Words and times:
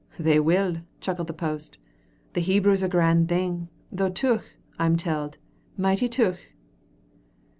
"They 0.17 0.39
will," 0.39 0.77
chuckled 0.99 1.27
the 1.27 1.33
post. 1.35 1.77
"The 2.33 2.41
Hebrew's 2.41 2.81
a 2.81 2.89
grand 2.89 3.29
thing, 3.29 3.69
though 3.91 4.09
teuch, 4.09 4.41
I'm 4.79 4.97
telled, 4.97 5.37
michty 5.77 6.09
teuch." 6.09 6.39